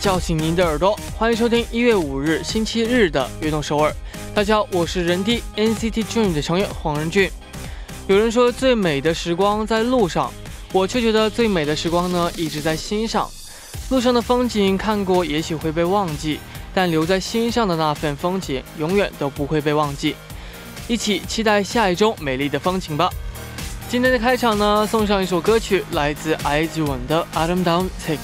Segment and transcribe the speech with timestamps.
[0.00, 3.94] 叫醒您的耳朵，欢迎收听一月五日星期日的悦动首尔。
[4.34, 7.30] 大家好，我是人低 NCT Dream 的成员黄仁俊。
[8.06, 10.32] 有人说最美的时光在路上，
[10.72, 13.28] 我却觉得最美的时光呢一直在心上。
[13.90, 16.38] 路上的风景看过也许会被忘记，
[16.74, 20.14] 但留在心上的那份风景永远都不会被忘记。
[20.88, 23.10] 一起期待下一周美丽的风景吧。
[23.88, 28.16] 今天的开场呢，送上一首歌曲，来自 IZ*ONE 的《Autumn Down Take》。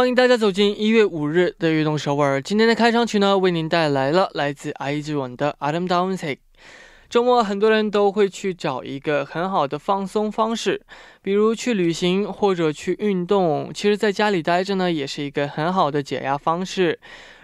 [0.00, 2.40] 欢迎大家走进一月五日的运动首尔。
[2.40, 6.36] 今天的开场曲呢，为您带来了来自 IZ*ONE 的《Adam Down Take》。
[7.10, 10.80] 周末很多人都会去找一个很好的放松方式，
[11.20, 13.70] 比如去旅行或者去运动。
[13.74, 16.98] 其实，在家里待着呢，也是一个很好的解压方式。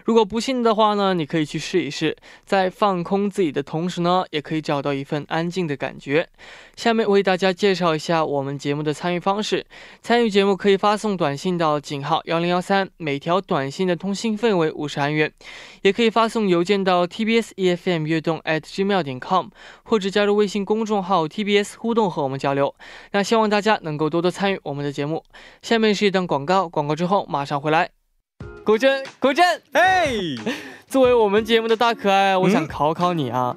[0.07, 6.29] 如果不信的话呢，你可以去试一试，在放空自己的同时呢，也可以找到一份安静的感觉。
[6.77, 9.67] 下面为大家介绍一下我们节目的参与方式。
[10.01, 15.29] 参与节目可以发送短信到井号幺零幺三，每条短信的通信费为五十韩元；
[15.83, 19.49] 也可以发送邮件到 tbs efm 悦动 at gmail 点 com，
[19.83, 22.73] 或者加入微信公众号 tbs 互动和我们交流。
[23.11, 25.25] 那希望大家能够多多参与我们的节目。
[25.62, 27.91] 下面是一段广告，广告之后马上回来。
[28.67, 30.11] 古筝，古筝，哎，
[30.89, 33.56] 作为我们节目的大可爱，我想考考你啊，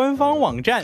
[0.01, 0.83] 官方网站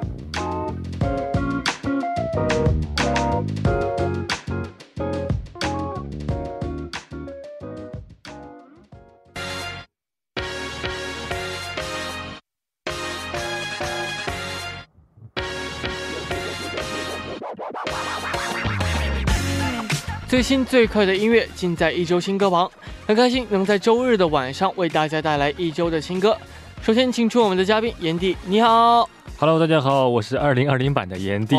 [20.31, 22.71] 最新最快的音乐尽在一周新歌榜，
[23.05, 26.37] 很开心能在周日的晚上为大家带来一周的新歌。
[26.81, 29.09] 首先，请出我们的嘉宾炎帝，你好。
[29.37, 31.55] Hello，大家好，我是二零二零版的炎帝，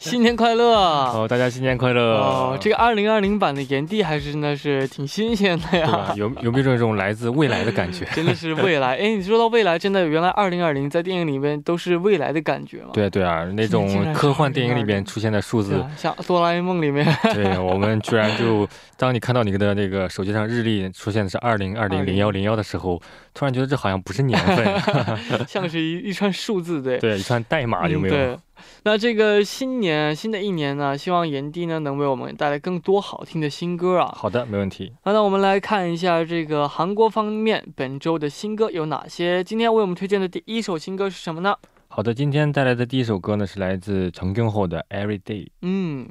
[0.00, 0.74] 新年快乐！
[1.14, 2.16] 哦，大家新年快乐！
[2.18, 8.04] 哦，这个二零二零版的炎帝还是真的是挺新鲜的呀，有有没有这种来自未来的感觉？
[8.14, 12.90] 真的是未来， 哎，你说到未来，真的原来二零二零在电影里面都是未来的感觉吗？
[12.92, 23.00] 对啊对啊，那种科幻电影里面出现的数字，像哆啦 A 梦里面，对我们居然就当你看到你的那个手机上日历出现的是二零二零零幺零幺的时候，
[23.34, 26.80] 突然觉得这好像不是年份，像是一一串数字。
[26.80, 28.14] 对对，一串代码有没有？
[28.14, 28.38] 对，
[28.84, 34.14] 那这个新年新的一年呢，希望炎帝呢能为我们带来更多好听的新歌啊。
[34.16, 34.92] 好的，没问题。
[35.02, 39.42] 好，那我们来看一下这个韩国方面本周的新歌有哪些。
[39.42, 41.56] 今天为我们推荐的第一首新歌是什么呢？
[41.94, 45.44] 好的，今天带来的第一首歌呢是来自陈江后的《Every Day》。
[45.60, 46.08] 嗯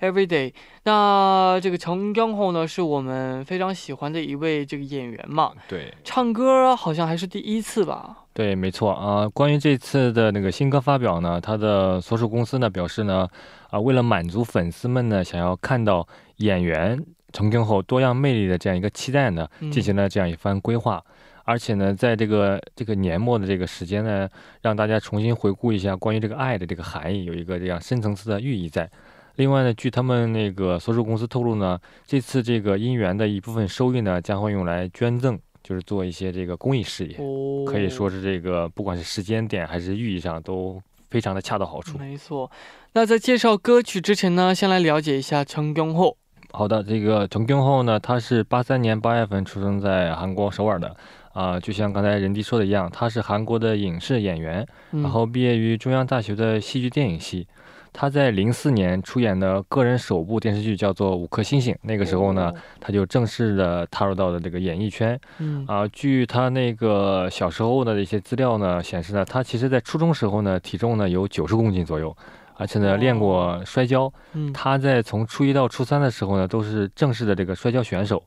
[0.00, 0.54] ，Every Day。
[0.84, 5.52] 那这个陈江后呢是我们非常喜欢的一位这个演员嘛？
[5.68, 8.24] 对，唱歌好像还是第一次吧？
[8.32, 9.28] 对，没错啊。
[9.28, 13.28] 关于这次的那个新歌发表呢，他的所属公司呢表示呢，
[13.68, 16.98] 啊，为了满足粉丝们呢想要看到演员
[17.34, 21.04] 陈江后多样魅力的这样一个期待呢，进行了这样一番规划。
[21.48, 24.28] 而且呢，在这个这个年末的这个时间呢，
[24.60, 28.90] 让大家重新回顾一下关于这个爱的这个含义，有一个这样深层次的寓意在。
[29.36, 35.38] 另外呢，据他们那个所属公司透露呢，这次这个姻缘的一部分收益呢，将会用来捐赠。
[35.60, 40.80] 就是做一些这个公益事业，哦，可以说是这个不管是时间点还是寓意上都
[41.10, 41.98] 非常的恰到好处。
[41.98, 42.50] 没错。
[42.94, 46.16] 那在介绍歌曲之前呢，先来了解一下陈恭后。
[46.52, 50.96] 好的，这个陈恭后呢，他是八三年八月份出生在韩国首尔的，
[51.38, 57.46] 啊、就像刚才任迪说的一样，他是韩国的影视演员，嗯然后毕业于中央大学的戏剧电影系。
[57.92, 65.18] 他在零四年出演的个人首部电视剧叫做《五颗星星》，那个时候呢，哦，他就正式的踏入到了这个演艺圈。
[65.38, 72.14] 嗯啊、据他那个小时候的一些资料呢显示呢，他其实在初中时候呢，体重呢有九十公斤左右，
[72.56, 74.12] 而且呢哦练过摔跤。
[74.32, 78.22] 嗯，他在从初一到初三的时候呢，都是正式的这个摔跤选手。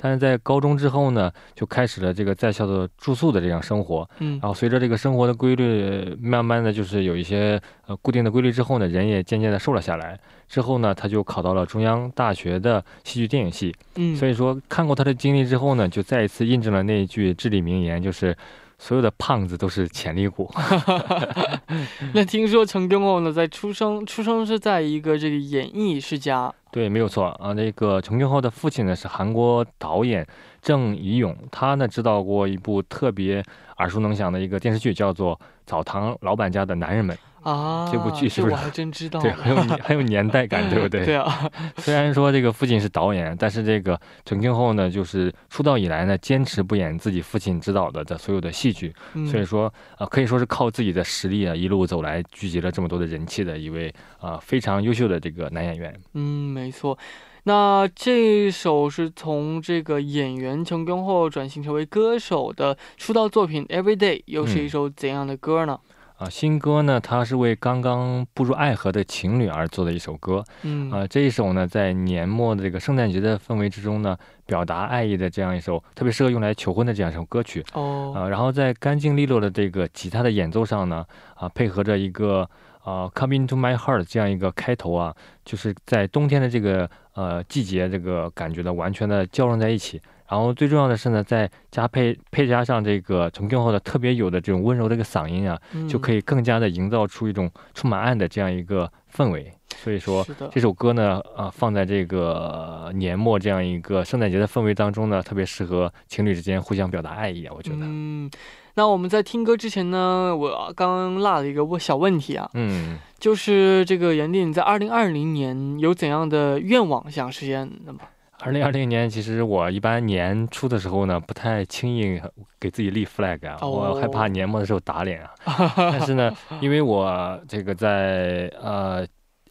[0.00, 4.08] 但是在高中之后呢，就开始了这个在校的住宿的这样生活。
[4.20, 10.18] 嗯然后随着这个生活的规律，慢慢的就是有一些呃固定的规律之后呢，人也渐渐的瘦了下来。
[10.50, 13.72] 之后呢，他就考到了中央大学的戏剧电影系。
[13.94, 18.36] 嗯，所以说，看过他的经历之后呢，就再一次印证了那一句至理名言，就是
[18.76, 20.52] 所有的胖子都是潜力股。
[22.12, 26.52] 那听说陈恭后呢，在出生出生是在一个这个演艺世家。
[26.72, 27.52] 对，没有错啊。
[27.52, 30.26] 那个陈俊浩的父亲呢是韩国导演
[30.60, 33.40] 郑怡勇，他呢指导过一部特别
[33.78, 37.16] 耳熟能详的一个电视剧，叫做《澡堂老板家的男人们》。
[37.42, 41.04] 啊，这部剧是不是我还真知道对，很有年 很有年代感，对不对？
[41.04, 48.94] 对啊， 虽然说这个父亲是导演，但是这个陈俊浩呢，就是出道以来呢，坚持不演自己父亲指导的的所有的戏剧。
[49.14, 55.98] 嗯所以说，呃，可以说是靠自己的实力啊，一路走来，聚集了这么多的人气的一位啊、非常优秀的这个男演员。
[56.14, 56.98] 嗯，没错。
[57.44, 65.80] 那这首是从这个演员成功后转型成为歌手的出道作品《Everyday》，又是一嗯首怎样的歌呢？
[66.20, 70.44] 啊，新歌呢，它是为刚刚步入爱河的情侣而做的一首歌。
[70.64, 74.14] 嗯啊，这一首呢，在年末的这个圣诞节的氛围之中呢，
[74.44, 77.64] 表达爱意的这样一首特别适合用来求婚的这样一首歌曲。
[77.72, 81.06] 哦，啊，然后在干净利落的这个吉他的演奏上呢，
[81.36, 82.46] 啊，配合着一个
[82.84, 85.16] 啊 “Come into my heart” 这样一个开头啊，
[85.46, 89.98] 就是在冬天的这个呃季节，这个感觉呢完全的交融在一起。
[90.30, 99.52] 然后最重要的是呢，再加配配加上这个陈俊浩的特别有的这种温柔的一个嗓音啊，就可以以更加的营造出一种充满爱的这样一个氛围。
[99.68, 107.78] 所以说，这首歌呢，啊，放在这个年末这样一个圣诞节的氛围当中呢，特别适合情侣之间互相表达爱意啊，我觉得。
[107.82, 108.30] 嗯，
[108.74, 118.00] 那我们在听歌之前呢，我刚刚落了一个问小问题啊，嗯，就是这个严定在二零二零年有怎样的愿望想实现的吗？
[118.42, 122.20] 二零二零年，其实我一般年初的时候呢，不太轻易
[122.58, 123.70] 给自己立 flag 啊，哦。
[123.70, 125.30] 我害怕年末的时候打脸啊。
[125.76, 129.06] 但是呢，因为我这个在呃。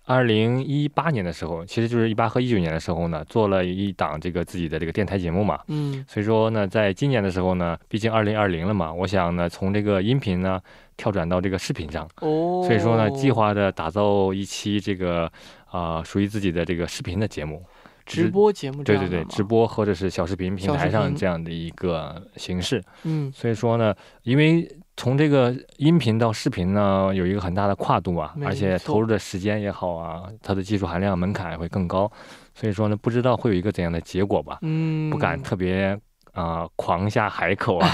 [0.05, 6.03] 二零一八年的时候，其实就是一八和一九年的时候呢，做了一档这个自己的这个电台节目嘛，嗯。
[6.07, 10.59] 所以说呢，在今年的时候呢，毕竟二零二零了嘛，我想呢，从这个音频呢
[10.97, 15.31] 跳转到这个视频上，哦，所以说呢，计划的打造一期这个
[15.69, 17.63] 啊、属于自己的这个视频的节目，
[18.09, 22.83] 直播节目这对对对，直，播或者是小视频平台上这样的一个形式。
[23.03, 24.67] 嗯所以说呢，因为
[24.97, 32.11] 从这个音频到视频呢，有一个很大的跨度啊，而且投入的时间也好啊，它的技术含量门槛也会更高。
[32.53, 35.97] 所以说呢，不知道会有一个怎样的结果吧，嗯，不敢特别。
[36.31, 37.89] 啊、狂下海口啊，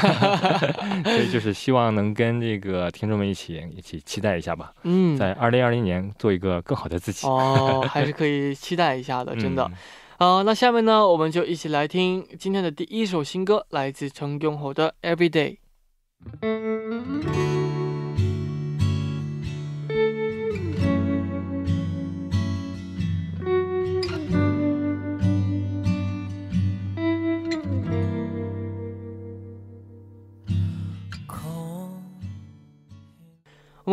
[1.03, 7.25] 所以就是希望能跟这个听众们一起一起期待一下吧，嗯，在二零二零年做一个更好的自己。
[7.25, 9.63] 哦，还是 可以期待一下的，真的。
[9.63, 9.73] 嗯
[10.17, 15.57] 好、那下面呢，我们就一起来听今天的第一首新歌，来自陈永侯的《Everyday》。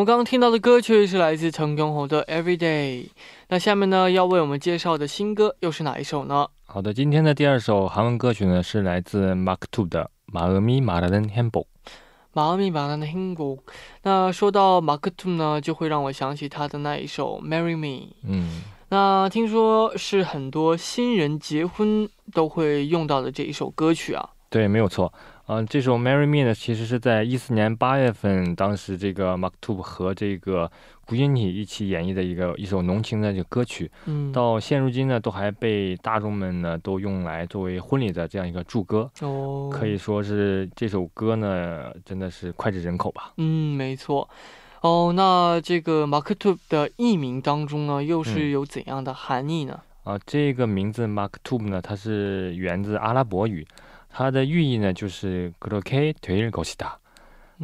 [0.01, 3.05] 们刚刚听到的歌曲是来自陈永侯的《Everyday》。
[3.49, 6.47] 那下面呢，要为我们介绍的新歌又是哪一首呢？
[6.65, 11.63] 好的，今天的第二首韩文歌曲呢是来自 Mark Two 的《마음이말하는행복》。
[12.33, 13.63] 马米马兰的행복。
[14.03, 17.87] 那说到马克吐呢，就会让我想起他的那一首《Marry Me》。
[18.27, 24.29] 嗯，那听说是很多新人结婚都会用到的这一首歌曲啊。
[24.51, 25.11] 对，没有错。
[25.46, 30.70] 嗯、这首《Marry Me》呢，其实是在一四年八月份，当时这个 Mark Two 和这个
[31.04, 43.32] 古音体一起演绎的一个一首浓情的这个歌曲，嗯，到现如今呢，都还被大众们呢都用来作为婚礼的这样一个祝歌，哦，可以说是这首歌呢真的是脍炙人口吧。
[43.36, 44.28] 嗯，没错。
[44.80, 49.80] 哦，那这个马克吐的艺名当中呢，又是嗯有怎样的含义呢？
[50.04, 53.64] 啊，这个名字 Mark Two 呢，它是源自阿拉伯语，
[54.11, 56.97] 它的寓意呢就是그렇게될것이 다。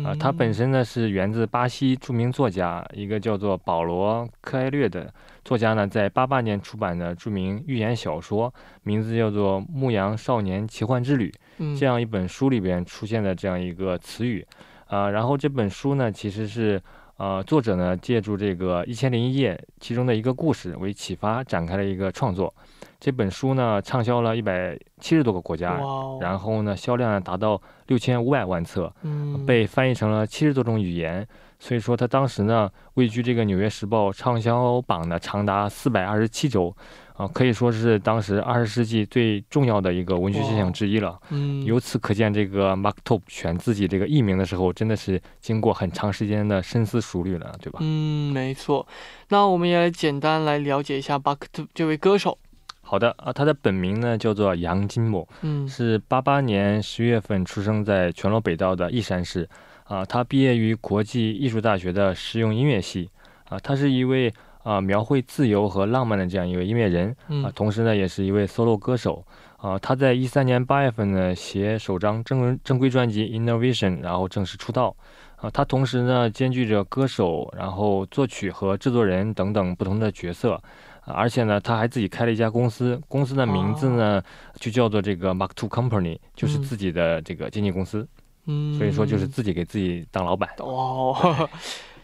[0.03, 5.13] 啊，它本身呢是源自巴西着名作家一个叫做保罗·科埃略的
[5.45, 8.51] 作家呢，在八八年出版的着名寓言小说，
[8.81, 11.31] 名字叫做《牧羊少年奇幻之旅》
[11.79, 14.43] 这样一本书里边出现的这样一个词语。
[14.87, 16.81] 啊，然后这本书呢，其实是
[17.18, 22.52] 呃作者呢借助这个《一千零一夜》其中的一个故事为启发展开了一个创作。
[23.00, 25.78] 这本书呢畅销了一百七十多个国家，
[26.20, 28.92] 然后呢销量达到六千五百万册，
[29.46, 31.26] 被翻译成了七十多种语言。
[31.60, 36.74] 所以说，他当时呢位居这个《纽约时报》畅销榜的长达四百二十七周，
[37.18, 41.20] 啊，可以说是当时二十世纪最重要的一个文学现象之一了。
[41.30, 47.80] 嗯，由此可见，这个 Mark Twain 选自己这个艺名的时候，真的是经过很长时间的深思熟虑了，对吧？
[47.82, 48.86] 嗯，没错。
[49.30, 52.38] 那我们也来简单来了解一下 Mark Twain 这位歌手。
[52.80, 59.46] 好的啊，他的本名呢叫做杨金某，嗯，是八八年十月份出生在全罗北道的义山市，
[59.84, 63.10] 啊，他毕业于国际艺术大学的实用音乐系，
[63.48, 64.32] 啊，他是一位
[64.68, 69.24] 啊描绘自由和浪漫的这样一位音乐人，啊，同时呢也是一位 solo 歌手，
[69.56, 74.94] 啊，他在一三年八月份呢写首张正正规专辑《Innovation》，然后正式出道，
[75.36, 80.60] 啊，他同时呢兼具着歌手、然后作曲和制作人等等不同的角色。
[81.10, 84.22] 而且呢，他还自己开了一家公司，公司的名字呢
[84.56, 88.06] 就叫做这个 Mark Two Company，就是自己的这个经纪公司。
[88.44, 90.50] 嗯，所以说就是自己给自己当老板。
[90.58, 91.16] 哦，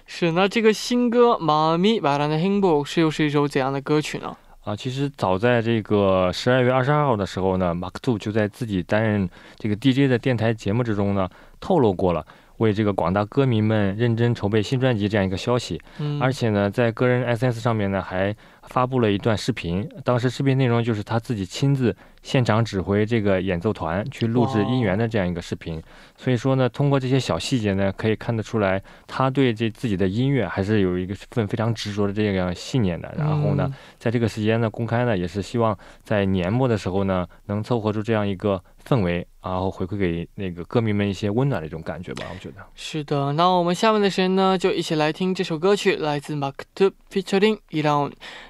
[0.07, 0.33] 是。
[0.33, 4.37] 那这个新歌《妈咪把他的 h i m b o 是又是一首怎样的歌曲呢？
[4.65, 11.29] 啊，其实早在这个十二月二十二号的时候呢，Mark Two 就在自己担任这个 DJ 的电台节目之中呢
[11.61, 12.25] 透露过了。
[12.59, 15.81] 为这个广大歌迷们认真筹备新专辑这样一个消息，
[16.21, 18.35] 而且呢，在个人 SNS 上面呢还
[18.69, 25.83] 发布了一段视频，当时视频内容就是他自己亲自现场指挥这个演奏团去录制音源的这样一个视频。
[26.17, 33.15] 所以说呢，通过这些小细节呢，可以看得出来他对这自己的音乐还是有一个份非常执着的这样信念的。
[33.19, 38.63] 然后呢，在这个时间呢公开呢，也是希望在年末的时候呢，能凑合出这样一个。
[38.85, 43.33] 氛围，然后回馈给那个歌迷们一些温暖的一种感觉吧，我觉得是的。
[43.33, 47.59] 那我们下面的时间呢，就一起来听这首歌曲，来自 Mark Two featuring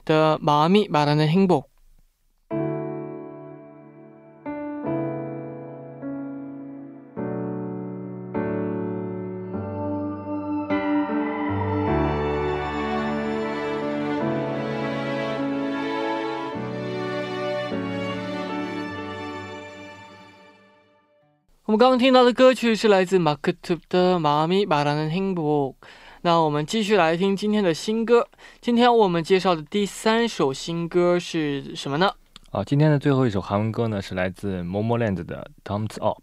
[0.04, 1.54] Ilan 的《妈咪把它的幸福》。
[21.66, 25.74] 我们刚刚听到的歌曲是来自马克吐的《妈咪把它的幸福》。
[26.26, 28.26] 那我们继续来听今天的新歌。
[28.62, 32.10] 今天我们介绍的第三首新歌是什么呢？
[32.50, 36.16] 啊，今天的最后一首韩文歌呢是来自 Momoland 的《Thumbs Up》。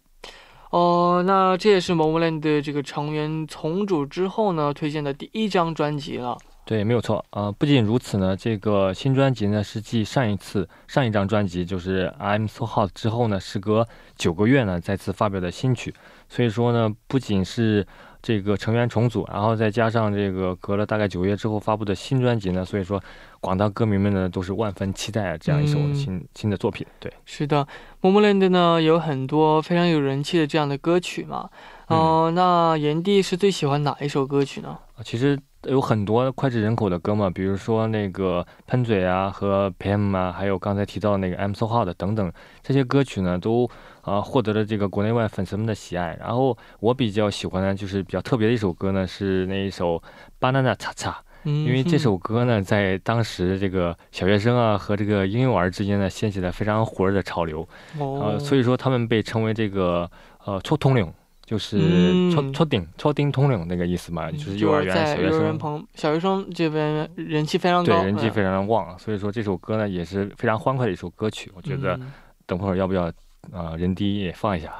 [0.70, 6.36] 哦，那这也是 Momoland 的这个成员重组之后呢推荐的第一张专辑了。
[6.64, 7.52] 对，没有错啊。
[7.52, 15.94] 不仅如此呢，这个新专辑呢是继上一次上一张专辑就是《I'm So Hot》之后呢，时隔九个月呢再次发表的新曲。
[16.28, 17.86] 所以说呢，不仅是
[18.22, 23.02] 这个成员重组，然后再加上这个隔了大概九个月之后发布的新专辑呢，所以说
[23.40, 26.86] 广大歌迷们呢都是万分期待这样一首新新的作品。
[27.00, 27.66] 对，是的
[28.00, 31.50] ，Momoland 呢有很多非常有人气的这样的歌曲嘛。
[31.88, 34.78] 哦，那炎帝是最喜欢哪一首歌曲呢？
[35.04, 35.38] 其实。
[35.68, 42.32] 有很多脍炙人口的歌嘛，比如说那个喷嘴啊和 PM 啊，还有刚才提到的那个 I'm So Hot 等等
[42.64, 43.70] 这些歌曲呢，都
[44.02, 46.16] 啊，获得了这个国内外粉丝们的喜爱。
[46.20, 49.96] 然后我比较喜欢的就是比较特别的一首歌呢，是那一首
[50.40, 51.10] 《Banana 叉叉》。
[51.44, 57.68] 因为这首歌呢，在当时这个小学生啊和这个婴幼儿之间呢，掀起了非常火热的潮流，
[57.98, 60.08] 哦、所以说他们被称为这个
[60.44, 61.12] 呃“超统领”，
[61.44, 61.80] 就是
[62.30, 65.86] “超超顶超顶通领”那个意思嘛，就是幼儿园、小学生。
[65.96, 71.50] 小学生这边人气非常高，对，人气非常的旺，所以说这首歌呢也是非常欢快的一首歌曲。
[71.56, 71.98] 我觉得
[72.46, 73.10] 等会儿要不要
[73.50, 74.72] 啊人低也放一下？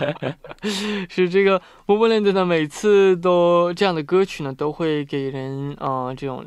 [1.08, 6.44] 是这个 Moveland 呢，每次都这样的歌曲呢都会给人啊这种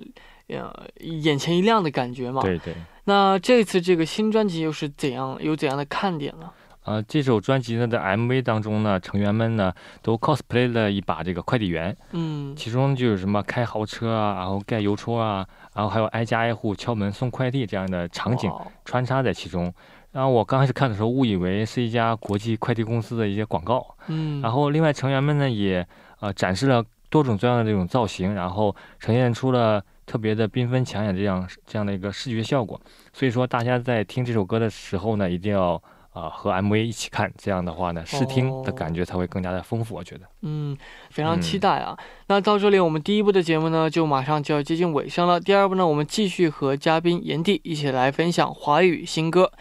[0.50, 2.42] 呃眼前一亮的感觉嘛。
[2.42, 2.76] 对对。
[3.06, 6.52] 那这次这个新专辑又是怎样有怎样的看点呢？
[6.84, 9.72] 啊，这首专辑呢的 MV 当中呢，成员们呢
[10.02, 18.52] 都 cosplay 了一把这个快递员，嗯，其中就有什么开豪车啊，然后盖邮戳啊，然后还有挨家挨户敲门送快递这样的场景
[18.84, 19.74] 穿插在其中。
[20.12, 25.86] 然后我刚开始看的时候误以为是一家国际快递公司的一些广告，嗯，然后另外成员们呢也
[26.20, 32.80] 呃展示了多种多样的这种造型，然后呈现出了特别的缤纷抢眼这样这样的一个视觉效果。
[33.14, 35.82] 所以说大家在听这首歌的时候呢，一定要。
[36.14, 39.96] 啊和 MV 一起看，这样的话呢，视听的感觉才会更加的丰富。
[39.96, 40.78] 我觉得，嗯，
[41.10, 41.98] 非常期待啊。
[42.28, 45.40] 那到这里，我们第一部的节目呢，就马上就要接近尾声了。
[45.40, 49.54] 第二部呢，我们继续和嘉宾炎帝一起来分享华语新歌。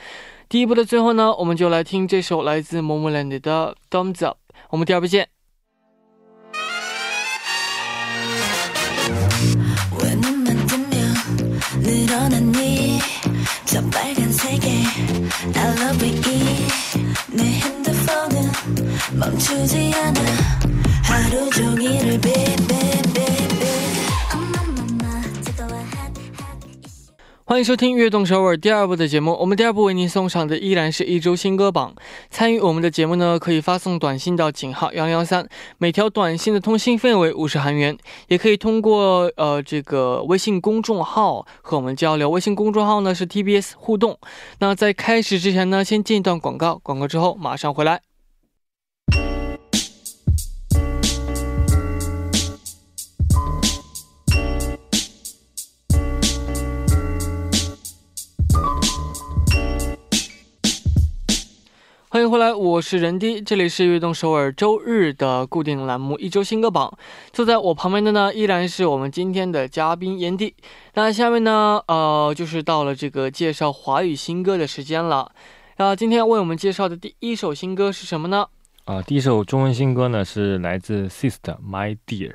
[0.50, 4.38] 第一部的最后呢，我们就来听这首来自 Momoland 的 Thumbs Up。
[4.69, 5.27] 我们第二部见。
[10.01, 11.13] 왜 눈만 뜨면
[11.81, 13.00] 늘어나니
[13.65, 14.86] 저 빨간색의
[15.55, 16.22] I love it
[17.31, 18.51] 내 핸드폰은
[19.19, 20.22] 멈추지 않아
[21.03, 23.09] 하루 종일을 baby baby
[27.50, 29.37] 欢迎收听《悦动首尔》第二部的节目。
[29.40, 31.92] 我们第二部为您送上的依然是一周新歌榜。
[32.30, 37.99] 参与我们的节目呢，可以发送短信到井号幺零幺三，每条短信的通信费为五十韩元。
[38.28, 42.30] 也可以通过呃这个微信公众号和我们交流。
[42.30, 44.16] 微信公众号呢是 TBS 互动。
[44.61, 48.10] 那在开始之前呢，先进一段广告，广告之后马上回来。
[62.20, 66.92] 欢迎回来，我是任迪，这里是悦动首尔周日的固定栏目一周新歌榜。
[67.32, 70.54] 坐在我旁边的呢，依然是我们今天的嘉宾炎帝。
[70.92, 75.32] 那下面呢，呃，就是到了这个介绍华语新歌的时间了。
[75.78, 78.46] 那今天为我们介绍的第一首新歌是什么呢
[78.84, 82.34] 啊，第一首中文新歌呢是来自 Sis 的 My Dear。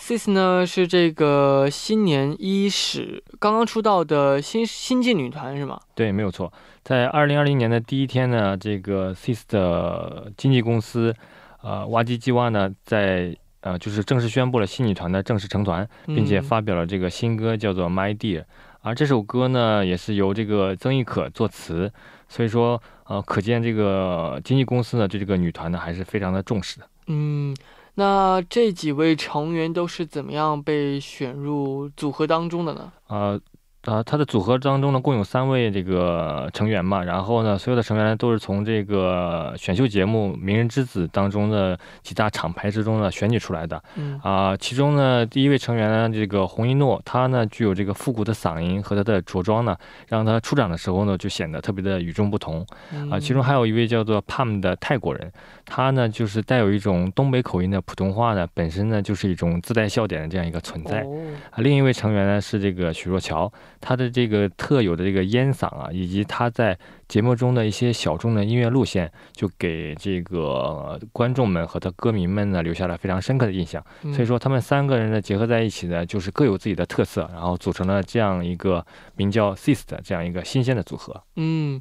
[0.00, 5.78] ？Sis 呢是这个新年伊始刚刚出道的新新晋女团是吗？
[5.94, 6.52] 对，没有错。
[6.82, 11.14] 在二零二零年的第一天呢，这个 Sis 的经纪公司，
[11.62, 18.40] 呃，挖机计划呢，在呃就是正式宣布了新女团的正式成团，并且嗯发表了这个新歌叫做《My Dear》，
[18.80, 21.92] 而这首歌呢也是由这个曾轶可作词，
[22.26, 26.86] 所以说呃，可见这个经纪公司呢对这个女团呢还是非常的重视的。
[27.08, 27.54] 嗯，
[28.00, 32.90] 那这几位成员都是怎么样被选入组合当中的呢？
[33.08, 33.38] 呃
[33.86, 49.74] 呃，他的组合当中呢，共有三位这个成员嘛，然后呢，所有的成员呢都是从这个选秀节目《名人之子》当中的几大厂牌之中呢选举出来的嗯啊、其中呢，第一位成员呢，这个洪一诺，他呢具有这个复古的嗓音和他的着装呢，
[50.08, 52.64] 让他出场的时候呢就显得特别的与众不同
[53.10, 55.32] 啊、其中还有一位叫做 Pam 的泰国人，
[55.64, 61.00] 他呢就是带有一种东北口音的普通话呢，本身呢就是一种自带笑点的这样一个存在。
[61.00, 61.16] 哦
[61.52, 73.84] 啊，另一位成员呢是这个许若乔，他的这个特有的这个烟嗓啊，以及他在节目中的一些小众的音乐路线，就给这个呃观众们和他歌迷们呢留下了非常深刻的印象。
[74.02, 78.84] 嗯所以说，他们三个人呢结合在一起呢，就是各有自己的特色，然后组成了这样一个
[79.16, 81.22] 名叫 Sis 的这样一个新鲜的组合。
[81.36, 81.80] 嗯，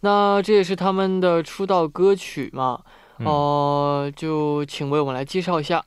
[0.00, 2.80] 那这也是他们的出道歌曲嘛？
[3.18, 5.84] 嗯哦、就请为我们来介绍一下。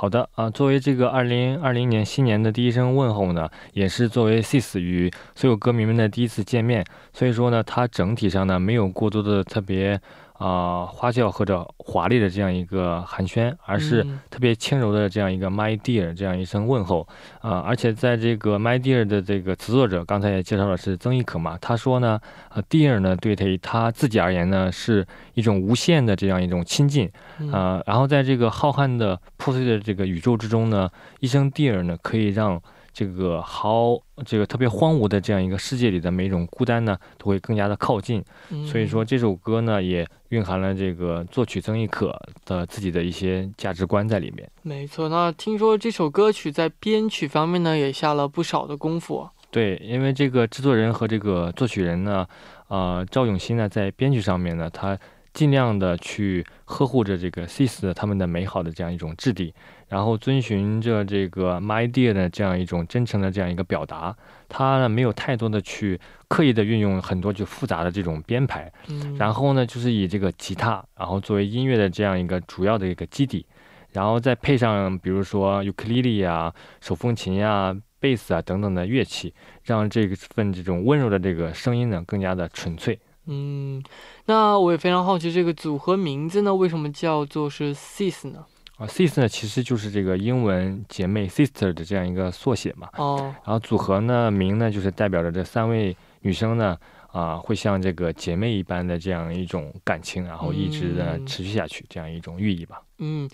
[0.00, 10.00] 好的啊，作为这个二零二零年新年的第一声问候呢，也是作为 Sis 与所有歌迷们的第一次见面，所以说呢，它整体上呢没有过多的特别
[10.38, 17.06] 啊、花轿或者华丽的这样一个寒暄，而是嗯特别轻柔的这样一个 My Dear 这样一声问候
[17.40, 22.20] 啊、而且在这个 My Dear 的这个词作者刚才也介绍的是曾轶可嘛，他说呢，
[22.50, 27.10] 呃，Dear 呢对他他自己而言呢是一种无限的这样一种亲近。
[27.40, 30.88] 嗯啊、然后在这个浩瀚的破碎的这个宇宙之中呢，
[31.20, 32.60] 一声 dear 呢，可以让
[32.92, 38.24] 这个毫这个特别荒芜的这样一个世界里的每一种孤单呢，都会更加的靠近。
[38.66, 44.50] 所以说这首歌呢，也蕴含了这个作曲曾轶可的自己的一些价值观在里面。
[44.62, 45.08] 没错。
[45.08, 49.32] 那听说这首歌曲在编曲方面呢，也下了不少的功夫啊。
[49.50, 52.26] 对，因为这个制作人和这个作曲人呢，
[52.68, 54.98] 呃，赵永新呢，在编曲上面呢，他
[55.38, 59.54] 尽量的去呵护着这个 Sis 他们的美好的这样一种质地，
[59.86, 64.16] 然后遵循着这个 My Dear 的这样一种真诚的这样一个表达，
[64.48, 73.46] 他呢没有太多的去刻意的运用很多就复杂的这种编排，嗯，然后呢就是以这个吉他，然后作为音乐的这样一个主要的一个基底，
[73.92, 82.98] 然后再配上比如说尤克里里啊、手风琴呀、贝斯啊等等的乐器，让这份这种温柔的这个声音呢更加的纯粹。
[83.30, 83.82] 嗯，
[84.24, 88.46] 那我也非常好奇，这个组合名字呢，为什么叫做是 Sis 呢？
[88.78, 92.88] 啊，sis 呢其实就是这个英文姐妹 sister 的这样一个缩写嘛。
[92.96, 96.78] 哦，然后组合呢名呢就是代表着这三位女生呢
[97.10, 102.80] 啊会像这个姐妹一般的这样一种感情，然后一直的嗯持续下去这样一种寓意吧。
[102.98, 103.28] 嗯，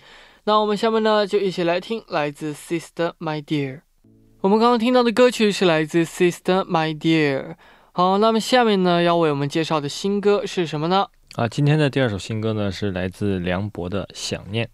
[0.45, 3.81] 那我们下面呢就一起来听来自 Sister My Dear。
[4.41, 7.55] 我们刚刚听到的歌曲是来自 Sister My Dear。
[7.97, 11.07] 好，那么下面呢要为我们介绍的新歌是什么呢？
[11.37, 14.65] 啊，今天的第二首新歌呢是来自梁博的《想念》。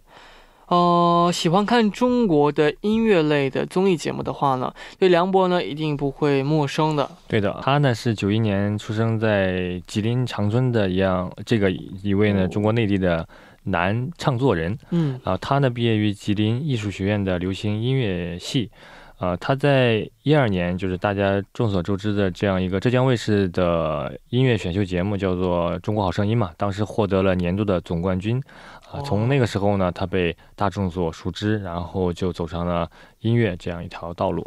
[0.66, 7.08] 哦、喜欢看中国的音乐类的综艺节目的话呢，对梁博呢一定不会陌生的。
[7.28, 13.30] 对的，他呢是九一年出生在吉林长春的一样，这个一位呢中国内地的
[13.66, 18.72] 男唱作人嗯啊，他呢毕业于吉林艺术学院的流行音乐系。
[19.22, 28.42] 啊，他在一二年，就是大家众所周知的这样一个浙江卫视的音乐选秀节目，叫做《中国好声音》嘛，当时获得了年度的总冠军。
[28.90, 34.44] 啊，哦从那个时候呢，他被大众所熟知，然后就走上了音乐这样一条道路。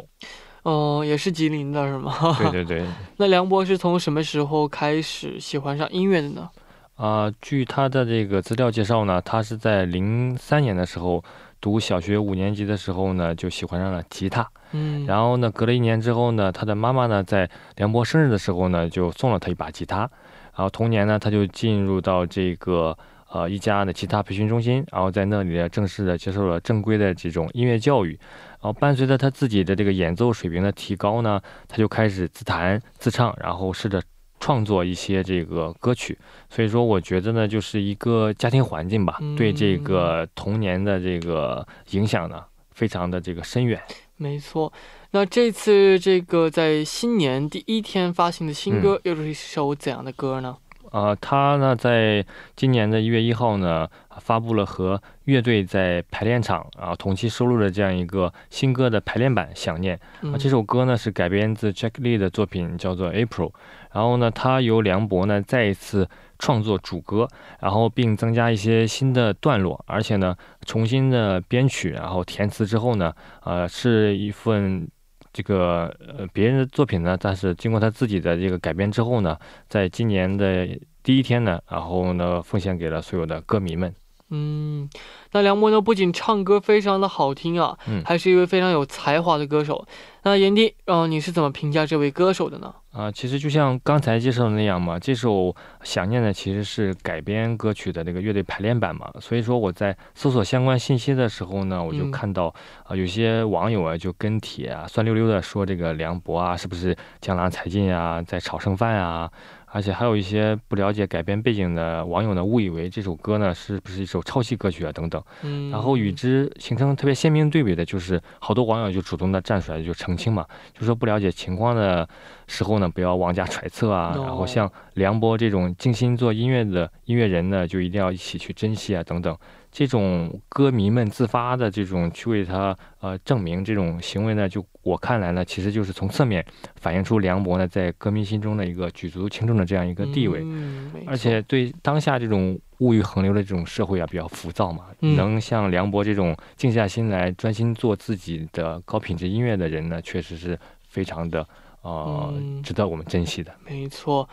[0.63, 2.13] 哦、也是吉林的是吗？
[2.37, 2.85] 对对对，
[3.15, 6.49] 那梁博是从什么时候开始喜欢上音乐的呢？
[6.95, 11.23] 啊、据他的这个资料介绍呢，他是在零三年的时候
[11.65, 14.47] 读小学五年级的时候呢，就喜欢上了吉他。
[14.71, 20.01] 嗯，然后呢，隔了一年之后呢，他的妈妈呢，在梁博生日的时候呢，就送了他一把吉他。
[20.01, 22.95] 然后同年呢，他就进入到这个
[23.31, 28.11] 呃一家的吉他培训中心，然后在那里呢，正式的接受了正规的这种音乐教育。
[28.51, 33.99] 然后伴随着他自己的这个演奏水平的提高呢，他就开始自弹自唱，然后试着
[34.45, 36.15] 创作一些这个歌曲。
[36.51, 43.81] 所以说，我觉得呢，就是一个家庭环境吧，对这个童年的这个影响呢，非常的这个深远。
[44.17, 44.71] 没错。
[45.09, 50.55] 那这次这个在新年第一天发行的新歌，又是一首怎样的歌呢？
[50.91, 52.23] 啊、他呢，在
[52.55, 53.89] 今年的一月一号呢，
[54.21, 60.37] 发布了和乐队在排练场啊同期收录的这样一个新歌的排练版《想念》嗯啊。
[60.37, 63.49] 这首歌呢是改编自 Jack Lee 的作品，叫做《April》。
[63.95, 66.05] 然后呢，他由梁博呢再一次
[66.37, 67.25] 创作主歌，
[67.61, 73.13] 然后并增加一些新的段落，而且呢重新的编曲，然后填词之后呢，
[73.45, 74.85] 呃，是一份
[75.31, 79.37] 这个呃别人的作品呢，但是经过他自己的这个改编之后呢，
[79.69, 80.67] 在今年的
[81.01, 83.95] 第一天呢，然后呢奉献给了所有的歌迷们。
[84.35, 84.89] 嗯，
[85.31, 89.87] 那梁博呢，不仅唱歌非常的好听啊，嗯还是一位非常有才华的歌手。
[90.23, 92.73] 那炎帝，呃，你是怎么评价这位歌手的呢？
[92.91, 95.31] 啊、其实就像刚才介绍的那样嘛，这首
[95.83, 102.53] 《想念》呢其实是改编歌曲的那个乐队排练版嘛，所以说我在搜索相关信息的时候呢，我就嗯看到
[102.85, 109.29] 啊、有些网友啊就跟帖啊酸溜溜的说这个梁博啊是不是江郎才尽啊，在炒剩饭啊，
[109.75, 115.21] 而且还有一些不了解改编背景的网友呢误以为这首歌呢是不是一首抄袭歌曲啊等等。
[115.41, 122.07] 嗯，然后与之形成特别鲜明对比的就是，好多网友就主动的站出来就澄清嘛，就说不了解情况的
[122.47, 124.13] 时候呢，不要妄加揣测啊。
[124.15, 129.37] 哦然后像梁博这种静心做音乐的音乐人呢，就一定要一起去珍惜啊等等。
[129.71, 136.45] 这种歌迷们自发的这种去为他呃证明这种行为呢，就我看来呢，其实就是从侧面
[136.77, 140.39] 反映出梁博呢在歌迷心中的一个举足轻重的这样一个地位。
[140.43, 151.45] 嗯，而且对当下这种物欲横流的这种社会啊，比较浮躁嘛，嗯能像梁博这种静下心来专心做自己的高品质音乐的人呢，确实是非常的
[151.85, 153.53] 呃、嗯值得我们珍惜的。
[153.63, 154.27] 没错。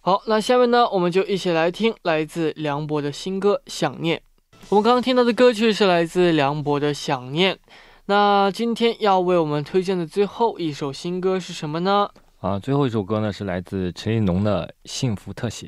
[0.00, 4.18] 好，那下面呢，我们就一起来听来自梁博的新歌《想念》。
[4.68, 7.54] 我们刚刚听到的歌曲是来自梁博的《想念》。
[8.06, 12.08] 那今天要为我们推荐的最后一首新歌是什么呢？
[12.40, 15.66] 啊，最后一首歌呢是来自陈立农的《幸福特写》。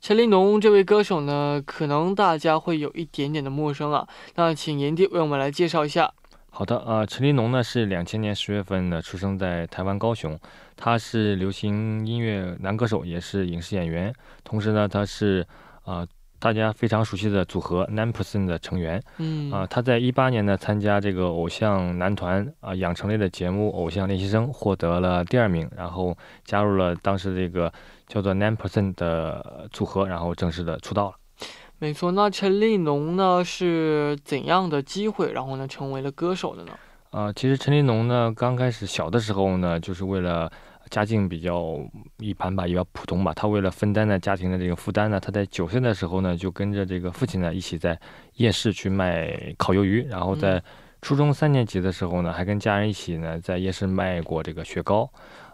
[0.00, 4.06] 陈立农这位歌手呢，可能大家会有一点点的陌生啊。
[4.36, 6.12] 那请炎帝为我们来介绍一下。
[6.60, 10.38] 好的，呃，陈立农呢是两千年十月份呢出生在台湾高雄，
[10.76, 14.12] 他是流行音乐男歌手，也是影视演员，
[14.44, 15.40] 同时呢他是
[15.84, 19.02] 啊、呃大家非常熟悉的组合 Nine Percent 的成员。
[19.18, 27.72] 嗯啊、他在一八年呢参加这个偶像男团啊、养成类的节目《偶像练习生》，获得了第二名，然后加入了当时这个
[28.06, 31.16] 叫做 Nine Percent 的组合，然后正式的出道了。
[31.80, 32.12] 没错。
[32.12, 36.72] 那陈立农呢是怎样的机会，然后呢成为了歌手的呢？
[37.10, 40.52] 啊、其实陈立农呢刚开始小的时候呢，就是为了
[40.90, 41.78] 家境比较
[42.18, 47.98] 一般吧，也比较普通吧，他为了分担呢家庭的这个负担呢，他在九岁的时候呢就跟着这个父亲呢一起在
[48.34, 50.62] 夜市去卖烤鱿鱼，然后在嗯
[51.02, 55.10] 初中三年级的时候呢，还跟家人一起呢在夜市卖过这个雪糕。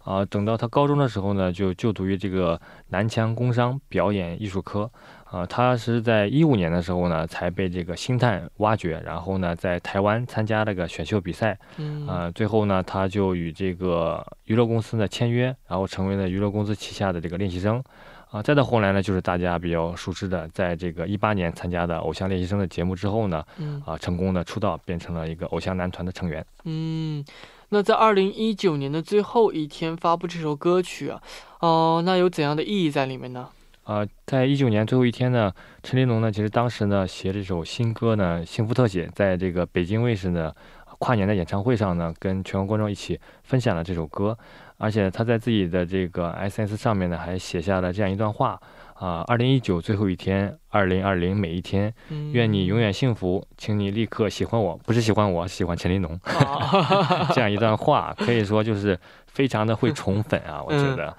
[0.06, 2.58] 啊、等到他高中的时候呢，就就读于这个
[2.90, 4.88] 南腔工商表演艺术科。
[5.24, 11.58] 啊、他是在一五年的时候呢，才被这个星探挖掘，然后呢，在台湾参加了个选秀比赛。
[11.78, 17.82] 嗯啊，最后呢，他就与这个娱乐公司呢签约，然后成为了娱乐公司旗下的这个练习生。
[18.30, 26.44] 啊，再到后来呢，就是大家比较熟知的，在这个一八年参加的《偶像练习生》的节目之后呢，嗯啊，成功的出道，变成了一个偶像男团的成员。
[26.64, 27.24] 嗯，
[27.70, 31.20] 那在二零一九年的最后一天发布这首歌曲啊，
[31.60, 33.48] 哦、那有怎样的意义在里面呢？
[33.84, 35.52] 呃，在一九年最后一天呢，
[35.82, 40.52] 陈立农呢，其实当时呢写这首新歌呢《幸福特写》，在这个北京卫视呢
[40.98, 44.36] 跨年的演唱会上呢，跟全国观众一起分享了这首歌，
[44.78, 48.60] 而且他在自己的这个 S S 上面呢还写下了这样一段话
[48.98, 56.18] 啊：二零一九最后一天，二零二零每一天，嗯愿你永远幸福，请你立刻喜欢我，不是喜欢我，喜欢陈立农。
[56.24, 61.14] 啊 这样一段话，可以说就是非常的会宠粉啊，我觉得，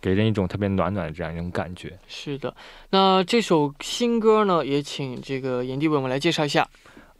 [0.00, 1.92] 给人一种特别暖暖的这样一种感觉。
[2.06, 2.54] 是的，
[2.90, 6.68] 那这首新歌呢，也请这个炎帝为我们来介绍一下。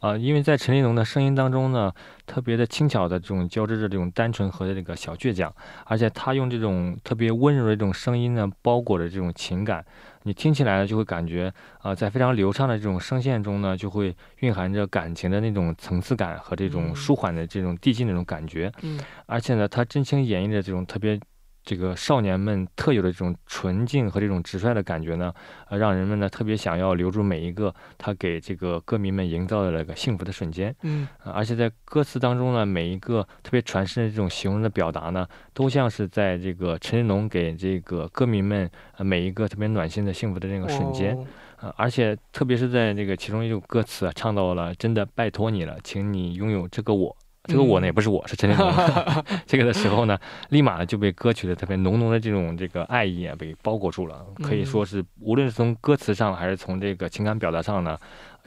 [0.05, 1.91] 啊、因为在陈立农的声音当中呢，
[2.27, 5.51] 特别的轻巧的这种交织着这种单纯和这个小倔强，
[5.85, 9.83] 而且他用这种特别温柔的这种声音呢，包裹着这种情感，
[10.21, 18.71] 你听起来呢就会感觉啊、在非常流畅的这种声线中呢，就会蕴含着感情的那种层次感和这种嗯舒缓的这种递进的这种感觉。
[18.83, 21.19] 嗯而且呢，他真情演绎的这种特别
[21.65, 25.33] 这个少年们特有的这种纯净和这种直率的感觉呢，
[25.67, 30.73] 呃，让人们呢特别想要留住每一个他给这个歌迷们营造的那个幸福的瞬间。
[30.83, 41.15] 嗯呃而且在歌词当中呢，每一个特别传神的这种形容的表达呢，都像是在这个陈立农给这个歌迷们呃每一个特别暖心的幸福的那个瞬间。
[41.15, 41.25] 哦
[41.61, 47.15] 呃，而且特别是在这个其中一首歌词啊，唱到了“真的拜托你了，请你拥有这个我”，
[47.47, 48.73] 这个我呢嗯也不是我，是陈立农。
[49.45, 50.17] 这个的时候呢，
[50.49, 57.97] 立马呢就被歌曲的特别浓浓的这种这个爱意啊被包裹住了，可以嗯说是无论是从歌词上还是从这个情感表达上呢，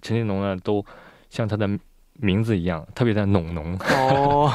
[0.02, 0.84] 陈立农呢都
[1.30, 1.68] 像他的
[2.14, 3.78] 名字一样特别的浓浓。
[3.96, 4.50] 哦，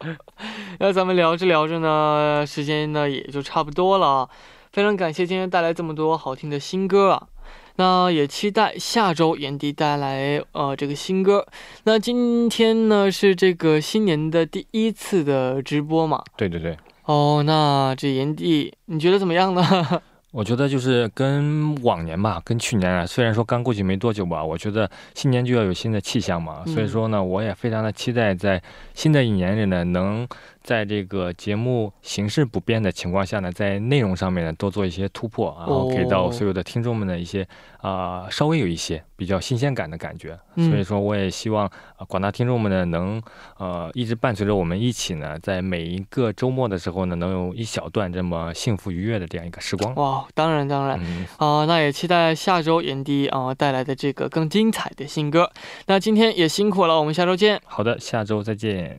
[0.80, 4.28] 那咱们聊着聊着呢，时间呢也就差不多了啊。
[4.72, 7.28] 非常感谢今天带来这么多好听的新歌啊。
[7.76, 11.46] 那也期待下周炎帝带来呃这个新歌。
[11.84, 16.22] 那今天呢是这个新年的第一次的直播嘛？
[16.36, 19.62] 对对对，哦，那这炎帝你觉得怎么样呢？
[20.32, 28.62] 我觉得就是跟往年吧，跟去年啊，虽然说刚过去没多久吧，我觉得新年就要有新的气象嘛，所以嗯说呢，我也非常的期待在
[28.92, 30.28] 新的一年里呢，能
[30.66, 37.46] 在这个节目形式不变的情况下呢，在内容上面呢多做一些突破，然后给到哦所有的听众们的一些
[37.80, 40.36] 啊、稍微有一些比较新鲜感的感觉。
[40.56, 43.22] 嗯所以说，我也希望啊、广大听众们呢能
[43.58, 49.94] 呃一直伴随着我们一起呢，在每一个周末的时候呢，能有一小段这么幸福愉悦的这样一个时光。
[49.94, 50.98] 哇，当然当然。
[51.00, 55.48] 嗯，啊、那也期待下周炎帝啊、带来的这个更精彩的新歌。
[55.86, 57.60] 那今天也辛苦了，我们下周见。
[57.66, 58.98] 好的，下周再见。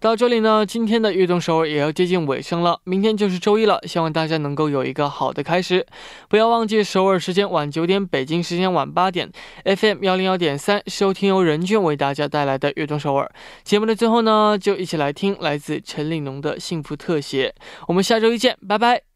[0.00, 5.84] 到这里呢，今天的悦动首尔也要接近尾声了，明天就是周一了，希望大家能够有一个好的开始。
[6.28, 9.30] 不要忘记首尔时间晚九点，北京时间晚八点
[9.64, 13.30] ，FM 幺零幺点三收听由任俊为大家带来的悦动首尔。
[13.64, 17.54] 节目的最后呢，就一起来听来自陈立农的幸福特写。
[17.88, 19.07] 我们下周一见，拜拜。